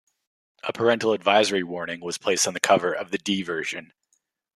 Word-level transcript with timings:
A 0.63 0.73
Parental 0.73 1.13
Advisory 1.13 1.61
warning 1.61 2.01
was 2.01 2.17
placed 2.17 2.47
on 2.47 2.55
the 2.55 2.59
cover 2.59 2.91
of 2.91 3.11
the 3.11 3.19
D 3.19 3.43
Version. 3.43 3.93